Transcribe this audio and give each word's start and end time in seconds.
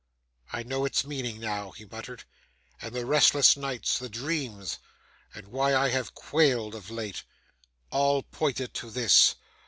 'I 0.51 0.63
know 0.63 0.83
its 0.83 1.05
meaning 1.05 1.39
now,' 1.39 1.69
he 1.69 1.85
muttered, 1.85 2.23
'and 2.81 2.95
the 2.95 3.05
restless 3.05 3.55
nights, 3.55 3.99
the 3.99 4.09
dreams, 4.09 4.79
and 5.35 5.49
why 5.49 5.75
I 5.75 5.89
have 5.89 6.15
quailed 6.15 6.73
of 6.73 6.89
late. 6.89 7.21
All 7.91 8.23
pointed 8.23 8.73
to 8.73 8.89
this. 8.89 9.35